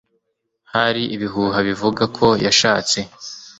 [0.73, 2.97] Hari ibihuha bivuga ko yashatse